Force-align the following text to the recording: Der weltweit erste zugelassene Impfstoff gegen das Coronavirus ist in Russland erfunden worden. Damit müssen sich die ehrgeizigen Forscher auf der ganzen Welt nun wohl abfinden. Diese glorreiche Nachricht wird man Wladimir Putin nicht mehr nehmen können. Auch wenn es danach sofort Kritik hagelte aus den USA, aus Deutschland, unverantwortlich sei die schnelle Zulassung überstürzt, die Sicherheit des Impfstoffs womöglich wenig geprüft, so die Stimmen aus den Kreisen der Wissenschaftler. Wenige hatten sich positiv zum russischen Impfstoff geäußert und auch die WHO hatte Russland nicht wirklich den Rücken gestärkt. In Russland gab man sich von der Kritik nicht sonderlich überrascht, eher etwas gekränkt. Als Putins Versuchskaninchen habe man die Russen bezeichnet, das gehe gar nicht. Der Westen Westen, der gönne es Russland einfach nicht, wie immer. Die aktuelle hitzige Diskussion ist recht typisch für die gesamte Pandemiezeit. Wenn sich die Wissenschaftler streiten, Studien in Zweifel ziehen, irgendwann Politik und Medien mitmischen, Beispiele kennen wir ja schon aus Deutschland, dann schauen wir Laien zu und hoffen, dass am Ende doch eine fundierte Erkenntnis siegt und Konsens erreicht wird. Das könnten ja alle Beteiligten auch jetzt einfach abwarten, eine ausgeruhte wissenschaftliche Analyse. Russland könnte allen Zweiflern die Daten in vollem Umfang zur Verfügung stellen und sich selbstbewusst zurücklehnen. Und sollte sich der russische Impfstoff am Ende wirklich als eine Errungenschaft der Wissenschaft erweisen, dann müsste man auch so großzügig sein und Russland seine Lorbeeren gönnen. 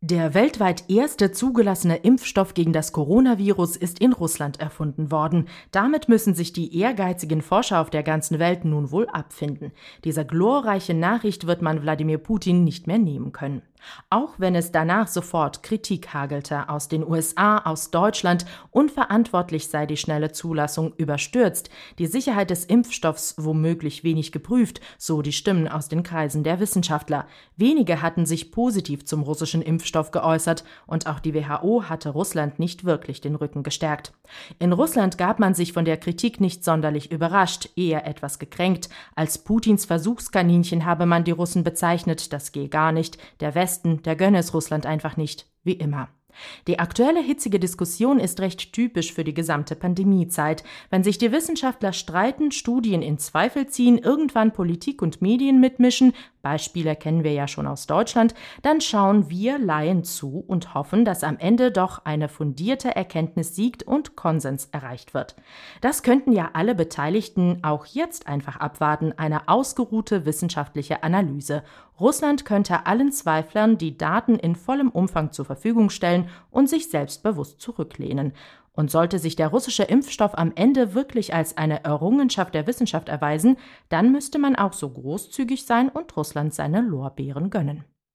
Der 0.00 0.32
weltweit 0.32 0.84
erste 0.88 1.32
zugelassene 1.32 1.96
Impfstoff 1.96 2.54
gegen 2.54 2.72
das 2.72 2.92
Coronavirus 2.92 3.74
ist 3.74 3.98
in 3.98 4.12
Russland 4.12 4.60
erfunden 4.60 5.10
worden. 5.10 5.48
Damit 5.72 6.08
müssen 6.08 6.34
sich 6.34 6.52
die 6.52 6.78
ehrgeizigen 6.78 7.42
Forscher 7.42 7.80
auf 7.80 7.90
der 7.90 8.04
ganzen 8.04 8.38
Welt 8.38 8.64
nun 8.64 8.92
wohl 8.92 9.08
abfinden. 9.08 9.72
Diese 10.04 10.24
glorreiche 10.24 10.94
Nachricht 10.94 11.48
wird 11.48 11.62
man 11.62 11.82
Wladimir 11.82 12.18
Putin 12.18 12.62
nicht 12.62 12.86
mehr 12.86 12.98
nehmen 12.98 13.32
können. 13.32 13.62
Auch 14.10 14.34
wenn 14.38 14.54
es 14.54 14.72
danach 14.72 15.08
sofort 15.08 15.62
Kritik 15.62 16.12
hagelte 16.14 16.68
aus 16.68 16.88
den 16.88 17.06
USA, 17.06 17.58
aus 17.58 17.90
Deutschland, 17.90 18.46
unverantwortlich 18.70 19.68
sei 19.68 19.86
die 19.86 19.96
schnelle 19.96 20.32
Zulassung 20.32 20.92
überstürzt, 20.96 21.70
die 21.98 22.06
Sicherheit 22.06 22.50
des 22.50 22.64
Impfstoffs 22.64 23.34
womöglich 23.38 24.04
wenig 24.04 24.32
geprüft, 24.32 24.80
so 24.98 25.22
die 25.22 25.32
Stimmen 25.32 25.68
aus 25.68 25.88
den 25.88 26.02
Kreisen 26.02 26.44
der 26.44 26.60
Wissenschaftler. 26.60 27.26
Wenige 27.56 28.02
hatten 28.02 28.26
sich 28.26 28.52
positiv 28.52 29.04
zum 29.04 29.22
russischen 29.22 29.62
Impfstoff 29.62 30.10
geäußert 30.10 30.64
und 30.86 31.06
auch 31.06 31.20
die 31.20 31.34
WHO 31.34 31.84
hatte 31.88 32.10
Russland 32.10 32.58
nicht 32.58 32.84
wirklich 32.84 33.20
den 33.20 33.34
Rücken 33.34 33.62
gestärkt. 33.62 34.12
In 34.58 34.72
Russland 34.72 35.18
gab 35.18 35.38
man 35.38 35.54
sich 35.54 35.72
von 35.72 35.84
der 35.84 35.96
Kritik 35.96 36.40
nicht 36.40 36.64
sonderlich 36.64 37.10
überrascht, 37.10 37.70
eher 37.76 38.06
etwas 38.06 38.38
gekränkt. 38.38 38.88
Als 39.14 39.38
Putins 39.38 39.84
Versuchskaninchen 39.84 40.84
habe 40.84 41.06
man 41.06 41.24
die 41.24 41.30
Russen 41.30 41.64
bezeichnet, 41.64 42.32
das 42.32 42.52
gehe 42.52 42.68
gar 42.68 42.92
nicht. 42.92 43.18
Der 43.40 43.54
Westen 43.54 43.67
Westen, 43.68 44.02
der 44.02 44.16
gönne 44.16 44.38
es 44.38 44.54
Russland 44.54 44.86
einfach 44.86 45.18
nicht, 45.18 45.46
wie 45.62 45.74
immer. 45.74 46.08
Die 46.66 46.78
aktuelle 46.78 47.20
hitzige 47.20 47.58
Diskussion 47.58 48.18
ist 48.18 48.40
recht 48.40 48.72
typisch 48.72 49.12
für 49.12 49.24
die 49.24 49.34
gesamte 49.34 49.74
Pandemiezeit. 49.74 50.64
Wenn 50.88 51.04
sich 51.04 51.18
die 51.18 51.32
Wissenschaftler 51.32 51.92
streiten, 51.92 52.50
Studien 52.50 53.02
in 53.02 53.18
Zweifel 53.18 53.66
ziehen, 53.66 53.98
irgendwann 53.98 54.52
Politik 54.52 55.02
und 55.02 55.20
Medien 55.20 55.60
mitmischen, 55.60 56.12
Beispiele 56.42 56.96
kennen 56.96 57.24
wir 57.24 57.32
ja 57.32 57.48
schon 57.48 57.66
aus 57.66 57.86
Deutschland, 57.86 58.34
dann 58.62 58.80
schauen 58.80 59.28
wir 59.28 59.58
Laien 59.58 60.04
zu 60.04 60.44
und 60.46 60.74
hoffen, 60.74 61.04
dass 61.04 61.24
am 61.24 61.38
Ende 61.38 61.72
doch 61.72 62.04
eine 62.04 62.28
fundierte 62.28 62.94
Erkenntnis 62.94 63.56
siegt 63.56 63.82
und 63.82 64.16
Konsens 64.16 64.68
erreicht 64.70 65.14
wird. 65.14 65.34
Das 65.80 66.02
könnten 66.02 66.32
ja 66.32 66.50
alle 66.52 66.74
Beteiligten 66.74 67.58
auch 67.62 67.86
jetzt 67.86 68.28
einfach 68.28 68.56
abwarten, 68.56 69.12
eine 69.16 69.48
ausgeruhte 69.48 70.24
wissenschaftliche 70.24 71.02
Analyse. 71.02 71.64
Russland 72.00 72.44
könnte 72.44 72.86
allen 72.86 73.10
Zweiflern 73.12 73.78
die 73.78 73.98
Daten 73.98 74.36
in 74.36 74.54
vollem 74.54 74.90
Umfang 74.90 75.32
zur 75.32 75.44
Verfügung 75.44 75.90
stellen 75.90 76.28
und 76.50 76.68
sich 76.68 76.90
selbstbewusst 76.90 77.60
zurücklehnen. 77.60 78.32
Und 78.72 78.92
sollte 78.92 79.18
sich 79.18 79.34
der 79.34 79.48
russische 79.48 79.82
Impfstoff 79.82 80.38
am 80.38 80.52
Ende 80.54 80.94
wirklich 80.94 81.34
als 81.34 81.56
eine 81.56 81.82
Errungenschaft 81.82 82.54
der 82.54 82.68
Wissenschaft 82.68 83.08
erweisen, 83.08 83.56
dann 83.88 84.12
müsste 84.12 84.38
man 84.38 84.54
auch 84.54 84.72
so 84.72 84.88
großzügig 84.88 85.66
sein 85.66 85.88
und 85.88 86.16
Russland 86.16 86.54
seine 86.54 86.80
Lorbeeren 86.80 87.50
gönnen. 87.50 87.84